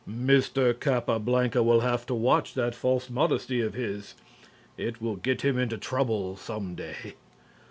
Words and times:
Mr. 0.09 0.73
Capablanca 0.79 1.61
will 1.61 1.81
have 1.81 2.07
to 2.07 2.15
watch 2.15 2.55
that 2.55 2.73
false 2.73 3.07
modesty 3.07 3.61
of 3.61 3.75
his. 3.75 4.15
It 4.75 4.99
will 4.99 5.17
get 5.17 5.43
him 5.43 5.59
into 5.59 5.77
trouble 5.77 6.35
some 6.37 6.73
day. 6.73 7.13